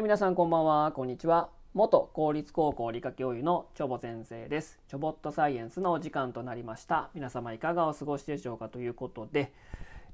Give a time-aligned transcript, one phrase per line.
[0.00, 1.50] はい、皆さんこんばんは、こんにちは。
[1.74, 4.80] 元公立高校理科教諭のチョボ先生です。
[4.88, 7.10] チョボットサイエンスのお時間となりました。
[7.12, 9.52] 皆様いかがお過ごしでしょうかということで、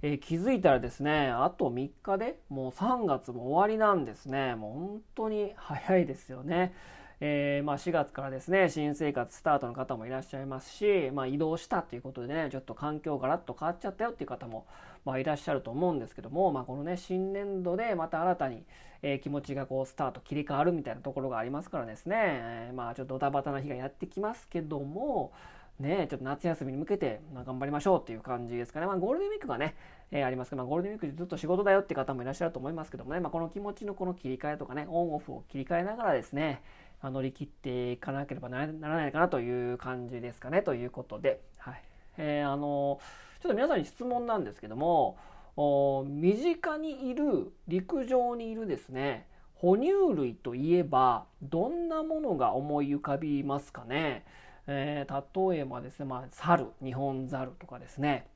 [0.03, 4.57] えー気づいたらですね、あと3日でもう3月も終わりなんですね。
[4.57, 6.75] もう本当に早いですよね。
[7.21, 14.67] えーまあ、4月からですね新生活スタートの方もいらっしゃいますし、まあ、移動したということでねちょっと環境がらっと変わっちゃったよっていう方も、
[15.07, 18.65] まあ、いらっしゃると思うんですけども、まあ、このね新年度でまた新たに、
[19.03, 25.33] えー気持ちがこうスタート切り替わるみたいなところがありますからですね、えーまあちょっとドタバタな日がやってきますけども
[25.81, 29.75] ねちょっと夏休みに向けて、まあ、頑張りましょうっていう感じですかね、まあ、ゴールデンウィークがね、
[30.11, 36.63] えーありますけど、まあ、ゴールデンウィークでずっと仕事だよって方もいらっしゃると思いますけどもね、まあ、この気持ちのこの切り替えとかねオンオフを切り替えながらですね
[37.07, 41.83] まあ乗り切っていかなければならないかなという感じですかねということで、はい。
[42.19, 43.01] えーあの
[43.43, 45.19] ちょっと皆さんに質問なんですけども
[45.57, 54.25] お身近にいる陸上にいるですね哺乳類といえばどんなものが思い浮かびますかね、
[54.67, 58.27] えー例えばですね、まあ、猿日本猿とかですね。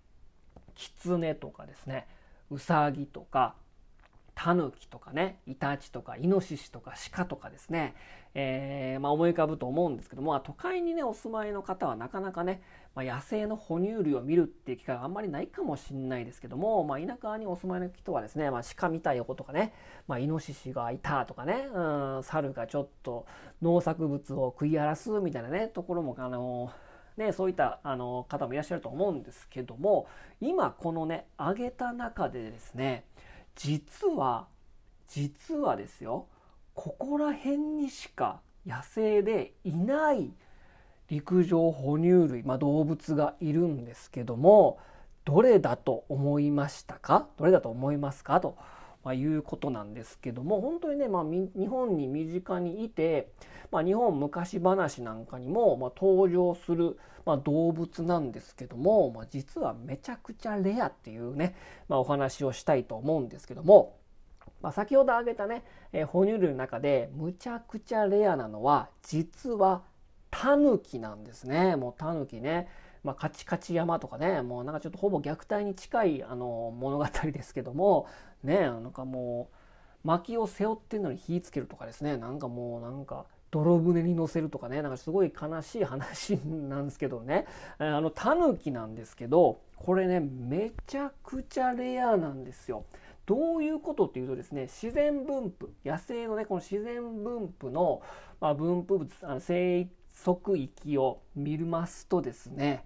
[0.77, 2.07] キツネとかですね。
[2.51, 3.55] ウサギとか。
[4.43, 7.95] タヌキとかねイタチとかイノシシとかシカとかですね、
[8.33, 12.63] えーまあ、思い浮かぶと思うんですけどもまあ都会にねお住まいの方はなかなかね、
[12.95, 19.75] まあ、野生の哺乳類を見るっていう機会があんまりないかもしれないですけども、ま、田舎にお住まいの人はですね、まあ、鹿見たよとかね、
[20.09, 23.27] ま、イノシシがいたとかね、うん、猿がちょっと
[23.61, 26.73] 農作物を食い荒らすみたいなねところもあの
[27.19, 30.07] ね、そういったあの方もいらっしゃると思うんですけども
[30.41, 33.05] 今このね挙げた中でですね
[33.57, 34.47] 実は
[35.09, 36.27] 実はですよ
[36.75, 40.31] ここら辺にしか野生でいない
[41.09, 44.79] 陸上哺乳類、まあ、動物がいるんですけども
[45.25, 47.27] どれだと思いましたか？
[47.37, 48.41] どれだと思いますか？
[48.41, 48.57] と、
[49.05, 53.31] ま、いうことなんですけども本当にね、まあ、日本に身近にいて、
[53.71, 61.55] まあ、日本昔話なんかにも、まあ、登場する、まあ、動物なんですけども、まあ、実はめちゃくちゃレアっていうね、
[61.89, 63.97] まあ、お話をしたいと思うんですけども。
[64.63, 69.83] まあ、先ほど挙げたね、えー哺乳類の中でむちゃくちゃレアなのは実は
[70.31, 72.69] タヌキなんですねもうタヌキね、
[73.03, 78.07] まあ、カチカチ山とかねもうなんかちょっとほぼ虐待に近いあの物語ですけども
[78.45, 79.49] ねなんかも
[80.05, 87.47] う薪を背負ってんのに火つけるとかですねなんかもうなんか泥船に乗せるとかねなんかすごい悲しい話なんですけどね
[87.79, 92.85] あのタヌキなんですけどこれねめちゃくちゃレアなんですよ。
[93.27, 98.03] どういうことっていうとですね自然分布野生のねこの自然分布の、
[98.41, 102.85] まあ、分布物あの生息域を見ますとですね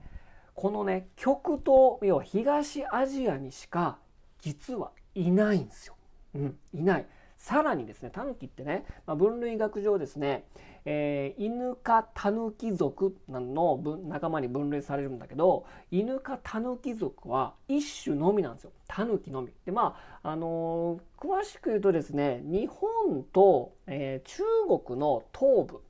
[0.55, 3.99] このね極東要は東アジアにしか
[4.41, 5.95] 実はいないんですよ。
[6.35, 7.07] うん、いない。
[7.45, 10.47] さらにですね、タヌキってね、まあ、分類学上ですね、
[10.87, 18.73] えーイヌ科タヌキ属の仲間に分類されるんだけど、イヌ科タヌキ属は一種のみなんですよ。
[18.89, 19.53] タヌキのみ。
[19.67, 24.43] で、まあ、あのー詳しく言うとですね、日本と、えー中
[24.87, 25.83] 国の東部、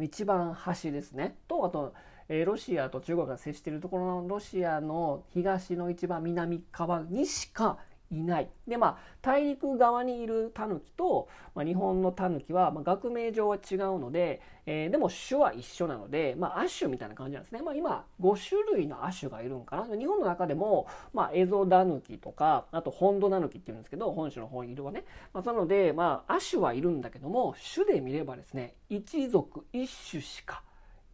[0.00, 1.36] 一番端ですね。
[1.48, 1.94] と、あと、
[2.28, 7.78] えロシアと中国が接しているところのロシアの東の一番南側にしか
[8.10, 8.48] いない。
[8.66, 17.62] で、まあ、大陸側にいるタヌキと、まあ、日本のタヌキは、まあ、学名上は違うので、えーでも種は一緒なので、まあ、亜種みたいな感じなんですね。
[17.62, 19.96] まあ、今、5種類の亜種がいるんかな。
[19.96, 25.04] 日本の中でも、まあ、エゾダヌキとか、あと、ホンドナヌキっていうんですけど、本種の方にいるはね。
[25.32, 30.62] まあ、なので、まあ、亜種はいるんだけども、種で見ればですね、一族一種しか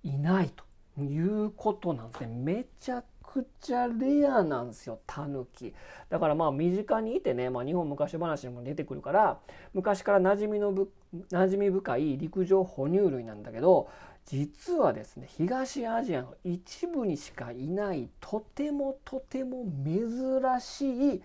[0.02, 0.64] いないと
[1.00, 2.26] いうことなんですね。
[2.28, 5.72] めちゃくちゃレアなんですよ、タヌキ。
[6.10, 9.38] だからまあ身近にいてね、まあ、日本昔話にも出てくるから
[9.72, 10.90] 昔から馴染みのぶ
[11.30, 13.88] 馴染み深い陸上哺乳類なんだけど
[14.26, 21.22] 実はですね東アジアの一部にしかいないとてもとても珍しい、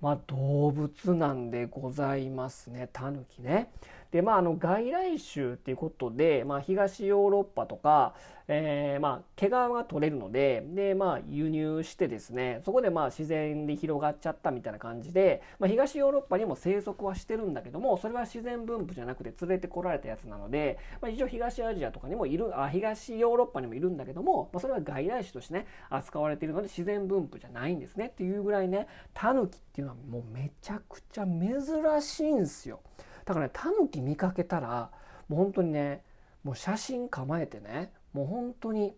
[0.00, 3.70] まあ、動物なんでございますねタヌキね。
[4.10, 8.14] でまあ、あの外来種っていうことで、まあ、東ヨーロッパとか、
[8.50, 31.62] えーまあ、毛皮が取れるのでで、まあ、輸入してですねそこでまあ自然で広がっちゃったみたいな感じで、まあ、東ヨーロッパにも生息はしてるんだけどもそれは自然分布じゃなくて連れてこられたやつなので、まあ、一応東アジアとかにもいるあ東ヨーロッパにもいるんだけども、まあ、それは外来種としてね扱われているので自然分布じゃないんですねっていうぐらいねタヌキっていうのはもうめちゃくちゃ珍
[32.00, 32.80] しいんですよ。
[33.28, 34.90] だからねタヌキ見かけたら
[35.28, 36.02] もう本当にね
[36.42, 38.94] もう写真構えてねもう本当に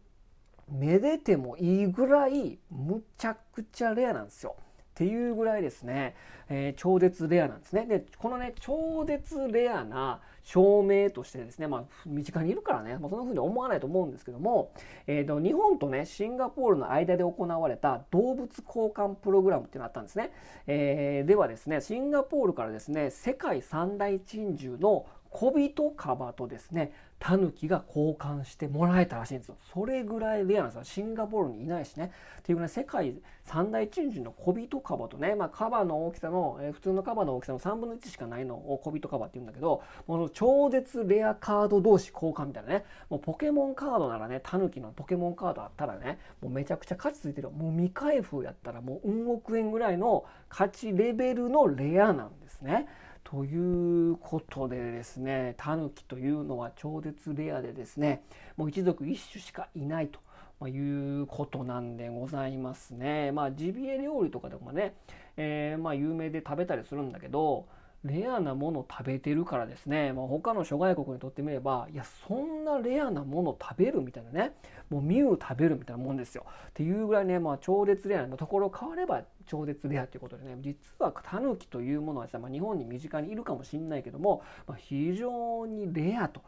[0.70, 4.54] めでてもいいぐらいむちゃくちゃレアなんですよ。
[5.00, 6.14] っていうぐらいですね、
[6.50, 7.86] えー、超絶レアなんですね。
[7.86, 14.72] で、このね、超絶レアな証明としてですね、まあ、身近にいるからね、まあ、そんな風に思わないと思うんですけども、
[15.06, 20.32] えーと、日本とね、シンガポールの間で行われた動物交換プログラムっていうのがあったんですね。
[20.66, 29.56] えー、ではですね、シンガポールからですね、世界三大珍獣の小人カバとですね、タヌキが交換してもらえたらしいんですよ。
[29.72, 30.84] それぐらいレアなんですよ。
[30.84, 32.10] シンガポールにいないしね。
[32.38, 42.84] っていうぐらい世界三大珍獣の小人カバとね、まあ、カバの大きさの、えー、普通のカバの大きさの3分の1しかないのを小人カバって言うんだけど、もの超絶レアカード同士交換みたいなね。
[43.10, 47.50] もうポケモンカードならね、タヌキのポケモンカードあったらね、もうめちゃくちゃ価値ついてる。
[47.50, 52.88] もう未開封やったらもう運億円ぐらいの価値レベルのレアなんですね。
[53.30, 58.24] ということでですねタヌキというのは超絶レアでですね
[58.56, 60.18] もう一族一種しかいないと。
[60.58, 63.32] まいうことなんでございますね。
[63.32, 64.94] まあジビエ料理とかでもね、
[65.38, 67.66] えー、まあ有名で食べたりするんだけど
[68.04, 74.52] レアなもの食べてるからですね、まあ、他の諸外国にとってみればいやそんなレアなもの食べるみたいなね
[74.88, 86.40] もうミュウ食べるみたいなもんですよっていうぐらいね、まあ、超絶レアなところ変われば超絶レアということでね実はタヌキというものはですね、まあ、日本に身近にいるかもしれないけども、まあ、非常にレアと。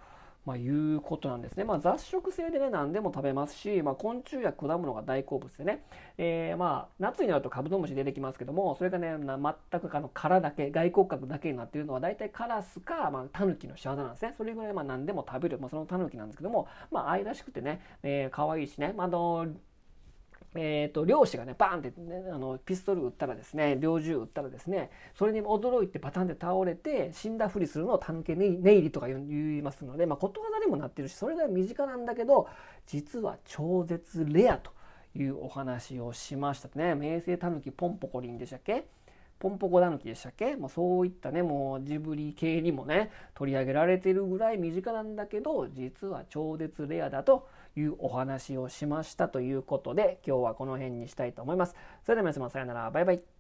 [0.45, 1.65] まあ、いうことなんですね。
[1.65, 5.85] まあ、雑食性でね、何でも食べますし、まあ、昆虫や果物が大好物でね、
[6.19, 14.35] えー、まあ、夏になるとカブトムシ出てきますけども、それがね、全くあの殻だけ、外骨格だけになっているのは、大体カラスか、まあ、タヌキの仕業なんですね。
[14.37, 19.47] それぐらい、まあ、何でも食べる、まあ、そのタヌキなんですけども、まあ、愛らしくてね、えー、可愛いしね、まあ、あの、
[20.55, 32.49] えーと、漁師がねバーンって、ね、あのピストル撃ったらですね猟銃撃ったらですねそれに驚いてバタンって倒れて死んだふりするのをタヌケネイリとか言いますので、まあ、ことわざにもなってるしそれが身近なんだけど
[32.87, 34.73] 実は超絶レアと
[35.15, 36.95] いうお話をしましたね。
[36.95, 38.87] 名声タヌキポンポコリンでしたっけ？
[39.39, 51.75] ポンポコダヌキでしたっけ、まあ、そういったねもうジブリ系にもね取り上げられてるぐらい身近なんだけど実は超絶レアだというお話をしましたということで今日はこの辺にしたいと思います。
[52.05, 53.32] それでは皆様さようならバイバイ。